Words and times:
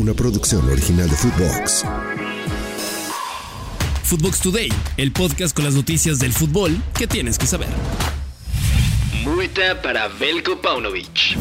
una 0.00 0.14
producción 0.14 0.66
original 0.66 1.10
de 1.10 1.14
Footbox. 1.14 1.84
Footbox 4.02 4.40
Today, 4.40 4.72
el 4.96 5.12
podcast 5.12 5.54
con 5.54 5.66
las 5.66 5.74
noticias 5.74 6.18
del 6.18 6.32
fútbol 6.32 6.74
que 6.98 7.06
tienes 7.06 7.38
que 7.38 7.46
saber. 7.46 7.68
Multa 9.24 9.82
para 9.82 10.08
Belko 10.08 10.58
Paunovic. 10.62 11.36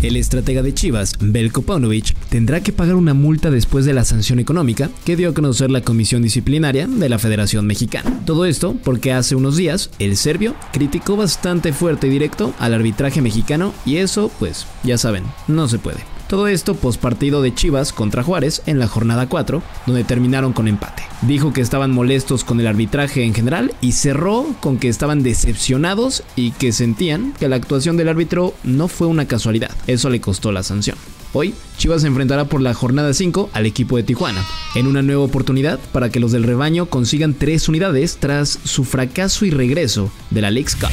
El 0.00 0.16
estratega 0.16 0.62
de 0.62 0.72
Chivas, 0.72 1.16
Belko 1.18 1.62
Paunovic, 1.62 2.14
tendrá 2.28 2.60
que 2.62 2.72
pagar 2.72 2.94
una 2.94 3.14
multa 3.14 3.50
después 3.50 3.84
de 3.84 3.94
la 3.94 4.04
sanción 4.04 4.38
económica 4.38 4.90
que 5.04 5.16
dio 5.16 5.30
a 5.30 5.34
conocer 5.34 5.72
la 5.72 5.80
Comisión 5.80 6.22
Disciplinaria 6.22 6.86
de 6.86 7.08
la 7.08 7.18
Federación 7.18 7.66
Mexicana. 7.66 8.20
Todo 8.24 8.44
esto 8.44 8.76
porque 8.84 9.12
hace 9.12 9.34
unos 9.34 9.56
días 9.56 9.90
el 9.98 10.16
serbio 10.16 10.54
criticó 10.72 11.16
bastante 11.16 11.72
fuerte 11.72 12.06
y 12.06 12.10
directo 12.10 12.54
al 12.60 12.74
arbitraje 12.74 13.20
mexicano 13.22 13.74
y 13.84 13.96
eso, 13.96 14.30
pues, 14.38 14.68
ya 14.84 14.98
saben, 14.98 15.24
no 15.48 15.66
se 15.66 15.80
puede. 15.80 16.17
Todo 16.28 16.46
esto 16.46 16.74
partido 16.98 17.40
de 17.40 17.54
Chivas 17.54 17.94
contra 17.94 18.22
Juárez 18.22 18.60
en 18.66 18.78
la 18.78 18.86
jornada 18.86 19.30
4, 19.30 19.62
donde 19.86 20.04
terminaron 20.04 20.52
con 20.52 20.68
empate. 20.68 21.02
Dijo 21.22 21.54
que 21.54 21.62
estaban 21.62 21.90
molestos 21.90 22.44
con 22.44 22.60
el 22.60 22.66
arbitraje 22.66 23.24
en 23.24 23.32
general 23.32 23.72
y 23.80 23.92
cerró 23.92 24.46
con 24.60 24.76
que 24.76 24.88
estaban 24.88 25.22
decepcionados 25.22 26.22
y 26.36 26.50
que 26.50 26.72
sentían 26.72 27.32
que 27.32 27.48
la 27.48 27.56
actuación 27.56 27.96
del 27.96 28.10
árbitro 28.10 28.52
no 28.62 28.88
fue 28.88 29.06
una 29.06 29.26
casualidad. 29.26 29.70
Eso 29.86 30.10
le 30.10 30.20
costó 30.20 30.52
la 30.52 30.62
sanción. 30.62 30.98
Hoy, 31.32 31.54
Chivas 31.78 32.02
se 32.02 32.08
enfrentará 32.08 32.44
por 32.44 32.60
la 32.60 32.74
jornada 32.74 33.14
5 33.14 33.50
al 33.54 33.64
equipo 33.64 33.96
de 33.96 34.02
Tijuana, 34.02 34.44
en 34.74 34.86
una 34.86 35.00
nueva 35.00 35.22
oportunidad 35.22 35.78
para 35.92 36.10
que 36.10 36.20
los 36.20 36.32
del 36.32 36.44
rebaño 36.44 36.86
consigan 36.86 37.32
tres 37.32 37.70
unidades 37.70 38.18
tras 38.18 38.58
su 38.64 38.84
fracaso 38.84 39.46
y 39.46 39.50
regreso 39.50 40.10
de 40.30 40.42
la 40.42 40.50
League's 40.50 40.76
Cup. 40.76 40.90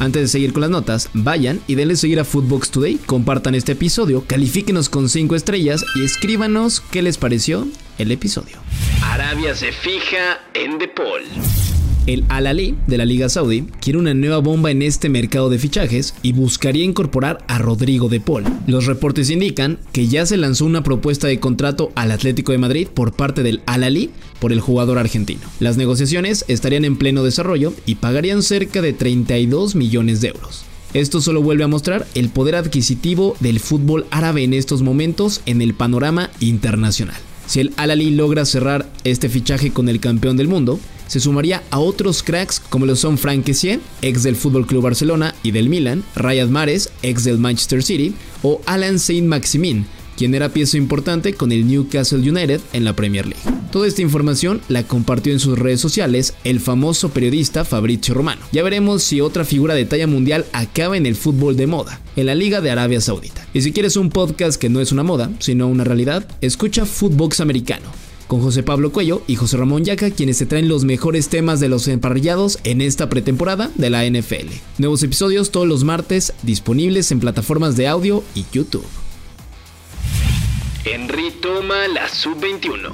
Antes 0.00 0.22
de 0.22 0.28
seguir 0.28 0.54
con 0.54 0.62
las 0.62 0.70
notas, 0.70 1.10
vayan 1.12 1.60
y 1.66 1.74
denle 1.74 1.94
seguir 1.94 2.20
a 2.20 2.24
Footbox 2.24 2.70
Today, 2.70 2.96
compartan 3.04 3.54
este 3.54 3.72
episodio, 3.72 4.24
califíquenos 4.26 4.88
con 4.88 5.10
5 5.10 5.36
estrellas 5.36 5.84
y 5.94 6.04
escríbanos 6.04 6.80
qué 6.80 7.02
les 7.02 7.18
pareció 7.18 7.68
el 7.98 8.10
episodio. 8.10 8.56
Arabia 9.02 9.54
se 9.54 9.72
fija 9.72 10.40
en 10.54 10.78
De 10.78 10.88
Paul. 10.88 11.20
El 12.06 12.24
Al-Ali 12.28 12.76
de 12.86 12.96
la 12.96 13.04
Liga 13.04 13.28
Saudí 13.28 13.66
quiere 13.80 13.98
una 13.98 14.14
nueva 14.14 14.38
bomba 14.38 14.70
en 14.70 14.82
este 14.82 15.08
mercado 15.08 15.50
de 15.50 15.58
fichajes 15.58 16.14
y 16.22 16.32
buscaría 16.32 16.84
incorporar 16.84 17.44
a 17.46 17.58
Rodrigo 17.58 18.08
de 18.08 18.20
Paul. 18.20 18.44
Los 18.66 18.86
reportes 18.86 19.28
indican 19.30 19.78
que 19.92 20.08
ya 20.08 20.24
se 20.24 20.38
lanzó 20.38 20.64
una 20.64 20.82
propuesta 20.82 21.26
de 21.26 21.38
contrato 21.38 21.92
al 21.94 22.10
Atlético 22.10 22.52
de 22.52 22.58
Madrid 22.58 22.88
por 22.88 23.12
parte 23.12 23.42
del 23.42 23.60
Al-Ali 23.66 24.10
por 24.40 24.52
el 24.52 24.60
jugador 24.60 24.98
argentino. 24.98 25.42
Las 25.60 25.76
negociaciones 25.76 26.44
estarían 26.48 26.86
en 26.86 26.96
pleno 26.96 27.22
desarrollo 27.22 27.74
y 27.84 27.96
pagarían 27.96 28.42
cerca 28.42 28.80
de 28.80 28.94
32 28.94 29.74
millones 29.74 30.20
de 30.20 30.28
euros. 30.28 30.64
Esto 30.94 31.20
solo 31.20 31.42
vuelve 31.42 31.64
a 31.64 31.68
mostrar 31.68 32.06
el 32.14 32.30
poder 32.30 32.56
adquisitivo 32.56 33.36
del 33.40 33.60
fútbol 33.60 34.06
árabe 34.10 34.42
en 34.42 34.54
estos 34.54 34.82
momentos 34.82 35.42
en 35.46 35.62
el 35.62 35.74
panorama 35.74 36.30
internacional. 36.40 37.16
Si 37.46 37.60
el 37.60 37.72
Al-Ali 37.76 38.10
logra 38.10 38.44
cerrar 38.44 38.88
este 39.04 39.28
fichaje 39.28 39.72
con 39.72 39.88
el 39.88 40.00
campeón 40.00 40.36
del 40.36 40.48
mundo, 40.48 40.80
se 41.10 41.18
sumaría 41.18 41.64
a 41.70 41.80
otros 41.80 42.22
cracks 42.22 42.60
como 42.60 42.86
lo 42.86 42.94
son 42.94 43.18
Frank 43.18 43.42
Kessié, 43.42 43.80
ex 44.00 44.22
del 44.22 44.36
Fútbol 44.36 44.64
Club 44.64 44.84
Barcelona 44.84 45.34
y 45.42 45.50
del 45.50 45.68
Milan, 45.68 46.04
Rayad 46.14 46.46
Mahrez, 46.46 46.90
ex 47.02 47.24
del 47.24 47.38
Manchester 47.38 47.82
City, 47.82 48.14
o 48.44 48.60
Alan 48.64 49.00
Saint-Maximin, 49.00 49.86
quien 50.16 50.36
era 50.36 50.50
pieza 50.50 50.76
importante 50.76 51.34
con 51.34 51.50
el 51.50 51.66
Newcastle 51.66 52.18
United 52.18 52.60
en 52.72 52.84
la 52.84 52.94
Premier 52.94 53.26
League. 53.26 53.42
Toda 53.72 53.88
esta 53.88 54.02
información 54.02 54.60
la 54.68 54.84
compartió 54.84 55.32
en 55.32 55.40
sus 55.40 55.58
redes 55.58 55.80
sociales 55.80 56.34
el 56.44 56.60
famoso 56.60 57.08
periodista 57.08 57.64
Fabrizio 57.64 58.14
Romano. 58.14 58.42
Ya 58.52 58.62
veremos 58.62 59.02
si 59.02 59.20
otra 59.20 59.44
figura 59.44 59.74
de 59.74 59.86
talla 59.86 60.06
mundial 60.06 60.46
acaba 60.52 60.96
en 60.96 61.06
el 61.06 61.16
fútbol 61.16 61.56
de 61.56 61.66
moda, 61.66 62.00
en 62.14 62.26
la 62.26 62.36
Liga 62.36 62.60
de 62.60 62.70
Arabia 62.70 63.00
Saudita. 63.00 63.44
Y 63.52 63.62
si 63.62 63.72
quieres 63.72 63.96
un 63.96 64.10
podcast 64.10 64.60
que 64.60 64.68
no 64.68 64.80
es 64.80 64.92
una 64.92 65.02
moda, 65.02 65.28
sino 65.40 65.66
una 65.66 65.82
realidad, 65.82 66.28
escucha 66.40 66.86
Footbox 66.86 67.40
Americano 67.40 68.09
con 68.30 68.42
José 68.42 68.62
Pablo 68.62 68.92
Cuello 68.92 69.24
y 69.26 69.34
José 69.34 69.56
Ramón 69.56 69.84
Yaca, 69.84 70.12
quienes 70.12 70.36
se 70.36 70.46
traen 70.46 70.68
los 70.68 70.84
mejores 70.84 71.28
temas 71.28 71.58
de 71.58 71.68
los 71.68 71.88
emparrillados 71.88 72.60
en 72.62 72.80
esta 72.80 73.08
pretemporada 73.08 73.72
de 73.74 73.90
la 73.90 74.08
NFL. 74.08 74.46
Nuevos 74.78 75.02
episodios 75.02 75.50
todos 75.50 75.66
los 75.66 75.82
martes 75.82 76.32
disponibles 76.44 77.10
en 77.10 77.18
plataformas 77.18 77.76
de 77.76 77.88
audio 77.88 78.22
y 78.36 78.44
YouTube. 78.52 78.86
Henry 80.84 81.32
toma 81.42 81.88
la 81.88 82.08
sub-21. 82.08 82.92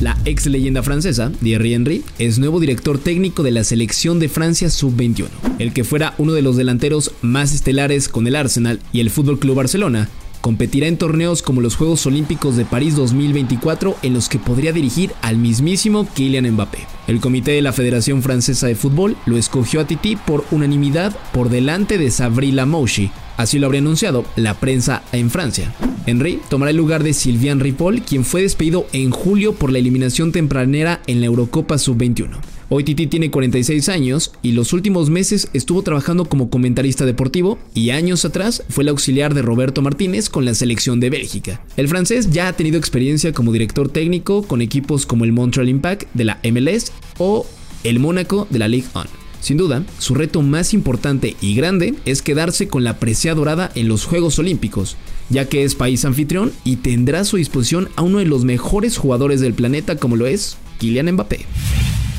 La 0.00 0.16
ex 0.24 0.46
leyenda 0.46 0.82
francesa, 0.82 1.30
Thierry 1.42 1.74
Henry, 1.74 2.02
es 2.18 2.38
nuevo 2.38 2.58
director 2.58 2.98
técnico 2.98 3.42
de 3.42 3.50
la 3.50 3.64
selección 3.64 4.18
de 4.18 4.30
Francia 4.30 4.70
sub-21. 4.70 5.26
El 5.58 5.74
que 5.74 5.84
fuera 5.84 6.14
uno 6.16 6.32
de 6.32 6.40
los 6.40 6.56
delanteros 6.56 7.12
más 7.20 7.52
estelares 7.52 8.08
con 8.08 8.26
el 8.26 8.34
Arsenal 8.34 8.80
y 8.94 9.00
el 9.00 9.10
Fútbol 9.10 9.38
Club 9.38 9.56
Barcelona, 9.56 10.08
Competirá 10.40 10.86
en 10.86 10.96
torneos 10.96 11.42
como 11.42 11.60
los 11.60 11.76
Juegos 11.76 12.06
Olímpicos 12.06 12.56
de 12.56 12.64
París 12.64 12.96
2024 12.96 13.96
en 14.02 14.14
los 14.14 14.30
que 14.30 14.38
podría 14.38 14.72
dirigir 14.72 15.12
al 15.20 15.36
mismísimo 15.36 16.06
Kylian 16.14 16.50
Mbappé. 16.52 16.86
El 17.06 17.20
comité 17.20 17.52
de 17.52 17.62
la 17.62 17.74
Federación 17.74 18.22
Francesa 18.22 18.66
de 18.66 18.74
Fútbol 18.74 19.16
lo 19.26 19.36
escogió 19.36 19.80
a 19.80 19.84
Titi 19.86 20.16
por 20.16 20.44
unanimidad 20.50 21.14
por 21.32 21.50
delante 21.50 21.98
de 21.98 22.10
Sabri 22.10 22.52
Lamouchi, 22.52 23.10
así 23.40 23.58
lo 23.58 23.66
habría 23.66 23.80
anunciado 23.80 24.24
la 24.36 24.60
prensa 24.60 25.02
en 25.12 25.30
Francia. 25.30 25.74
Henry 26.06 26.40
tomará 26.48 26.70
el 26.70 26.76
lugar 26.76 27.02
de 27.02 27.12
Sylvain 27.12 27.60
Ripoll, 27.60 28.02
quien 28.02 28.24
fue 28.24 28.42
despedido 28.42 28.86
en 28.92 29.10
julio 29.10 29.54
por 29.54 29.72
la 29.72 29.78
eliminación 29.78 30.32
tempranera 30.32 31.02
en 31.06 31.20
la 31.20 31.26
Eurocopa 31.26 31.78
Sub-21. 31.78 32.30
Hoy 32.72 32.84
Titi 32.84 33.08
tiene 33.08 33.32
46 33.32 33.88
años 33.88 34.32
y 34.42 34.52
los 34.52 34.72
últimos 34.72 35.10
meses 35.10 35.48
estuvo 35.54 35.82
trabajando 35.82 36.26
como 36.26 36.50
comentarista 36.50 37.04
deportivo 37.04 37.58
y 37.74 37.90
años 37.90 38.24
atrás 38.24 38.62
fue 38.68 38.84
el 38.84 38.90
auxiliar 38.90 39.34
de 39.34 39.42
Roberto 39.42 39.82
Martínez 39.82 40.30
con 40.30 40.44
la 40.44 40.54
selección 40.54 41.00
de 41.00 41.10
Bélgica. 41.10 41.60
El 41.76 41.88
francés 41.88 42.30
ya 42.30 42.46
ha 42.46 42.52
tenido 42.52 42.78
experiencia 42.78 43.32
como 43.32 43.52
director 43.52 43.88
técnico 43.88 44.44
con 44.44 44.62
equipos 44.62 45.04
como 45.04 45.24
el 45.24 45.32
Montreal 45.32 45.68
Impact 45.68 46.04
de 46.14 46.24
la 46.24 46.38
MLS 46.44 46.92
o 47.18 47.44
el 47.82 47.98
Mónaco 47.98 48.46
de 48.50 48.58
la 48.60 48.68
Ligue 48.68 48.86
1. 48.94 49.19
Sin 49.40 49.56
duda, 49.56 49.82
su 49.98 50.14
reto 50.14 50.42
más 50.42 50.74
importante 50.74 51.36
y 51.40 51.54
grande 51.54 51.94
es 52.04 52.22
quedarse 52.22 52.68
con 52.68 52.84
la 52.84 52.98
presea 52.98 53.34
dorada 53.34 53.72
en 53.74 53.88
los 53.88 54.04
Juegos 54.04 54.38
Olímpicos, 54.38 54.96
ya 55.30 55.48
que 55.48 55.64
es 55.64 55.74
país 55.74 56.04
anfitrión 56.04 56.52
y 56.64 56.76
tendrá 56.76 57.20
a 57.20 57.24
su 57.24 57.36
disposición 57.36 57.88
a 57.96 58.02
uno 58.02 58.18
de 58.18 58.26
los 58.26 58.44
mejores 58.44 58.98
jugadores 58.98 59.40
del 59.40 59.54
planeta 59.54 59.96
como 59.96 60.16
lo 60.16 60.26
es 60.26 60.56
Kylian 60.78 61.12
Mbappé. 61.12 61.46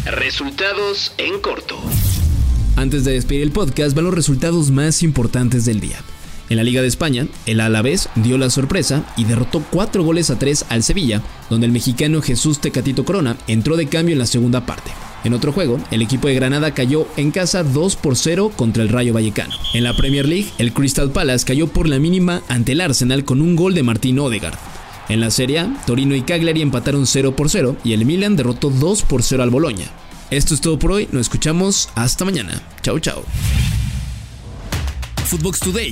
Resultados 0.06 1.14
en 1.18 1.40
corto. 1.42 1.78
Antes 2.76 3.04
de 3.04 3.12
despedir 3.12 3.44
el 3.44 3.52
podcast 3.52 3.96
van 3.96 4.06
los 4.06 4.14
resultados 4.14 4.72
más 4.72 5.04
importantes 5.04 5.66
del 5.66 5.80
día. 5.80 6.00
En 6.52 6.58
la 6.58 6.66
Liga 6.66 6.82
de 6.82 6.90
España, 6.90 7.28
el 7.46 7.62
Alavés 7.62 8.10
dio 8.16 8.38
la 8.38 8.50
sorpresa 8.50 9.06
y 9.16 9.24
derrotó 9.24 9.64
4 9.72 10.04
goles 10.04 10.30
a 10.32 10.38
3 10.38 10.66
al 10.68 10.84
Sevilla, 10.84 11.22
donde 11.50 11.66
el 11.66 11.72
mexicano 11.72 12.22
Jesús 12.22 12.60
Tecatito 12.60 13.06
Corona 13.06 13.38
entró 13.48 13.78
de 13.78 13.88
cambio 13.88 14.12
en 14.12 14.20
la 14.20 14.26
segunda 14.26 14.66
parte. 14.66 14.92
En 15.24 15.34
otro 15.34 15.54
juego, 15.54 15.80
el 15.92 16.02
equipo 16.02 16.28
de 16.28 16.34
Granada 16.34 16.74
cayó 16.74 17.08
en 17.16 17.32
casa 17.32 17.64
2 17.64 17.96
por 17.96 18.18
0 18.18 18.52
contra 18.54 18.84
el 18.84 18.90
Rayo 18.90 19.14
Vallecano. 19.14 19.56
En 19.74 19.86
la 19.86 19.96
Premier 19.96 20.28
League, 20.28 20.50
el 20.58 20.74
Crystal 20.74 21.10
Palace 21.10 21.46
cayó 21.46 21.68
por 21.68 21.88
la 21.88 22.00
mínima 22.00 22.42
ante 22.50 22.74
el 22.74 22.82
Arsenal 22.82 23.24
con 23.24 23.42
un 23.42 23.56
gol 23.56 23.74
de 23.74 23.84
Martín 23.84 24.20
Odegaard. 24.20 24.60
En 25.08 25.22
la 25.22 25.32
Serie 25.32 25.60
A, 25.60 25.82
Torino 25.88 26.16
y 26.16 26.24
Cagliari 26.24 26.62
empataron 26.62 27.08
0 27.08 27.34
por 27.34 27.50
0 27.50 27.78
y 27.86 27.94
el 27.94 28.04
Milan 28.04 28.36
derrotó 28.36 28.72
2 28.72 29.04
por 29.04 29.24
0 29.24 29.42
al 29.42 29.52
Boloña. 29.52 29.86
Esto 30.32 30.54
es 30.54 30.60
todo 30.60 30.78
por 30.78 30.92
hoy, 30.92 31.08
nos 31.14 31.22
escuchamos 31.22 31.88
hasta 31.96 32.26
mañana. 32.26 32.62
Chao, 32.82 33.00
chao. 33.00 33.24
Footbox 35.24 35.62
Today. 35.62 35.92